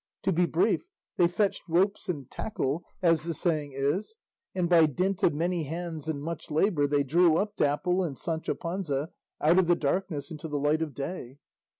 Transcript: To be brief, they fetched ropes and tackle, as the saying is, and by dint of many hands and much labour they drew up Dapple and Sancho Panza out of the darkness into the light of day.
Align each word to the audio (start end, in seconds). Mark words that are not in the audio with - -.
To 0.23 0.31
be 0.33 0.47
brief, 0.47 0.81
they 1.17 1.27
fetched 1.27 1.69
ropes 1.69 2.09
and 2.09 2.27
tackle, 2.31 2.81
as 3.03 3.21
the 3.25 3.35
saying 3.35 3.73
is, 3.75 4.15
and 4.55 4.67
by 4.67 4.87
dint 4.87 5.21
of 5.21 5.35
many 5.35 5.65
hands 5.65 6.07
and 6.07 6.23
much 6.23 6.49
labour 6.49 6.87
they 6.87 7.03
drew 7.03 7.37
up 7.37 7.55
Dapple 7.55 8.03
and 8.03 8.17
Sancho 8.17 8.55
Panza 8.55 9.09
out 9.39 9.59
of 9.59 9.67
the 9.67 9.75
darkness 9.75 10.31
into 10.31 10.47
the 10.47 10.57
light 10.57 10.81
of 10.81 10.95
day. 10.95 11.37